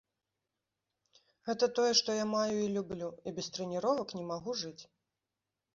Гэта 1.49 1.65
тое, 1.81 1.91
што 2.01 2.09
я 2.21 2.25
маю 2.35 2.55
і 2.63 2.73
люблю, 2.79 3.07
і 3.29 3.35
без 3.37 3.47
трэніровак 3.55 4.09
не 4.21 4.29
магу 4.33 4.51
жыць! 4.65 4.83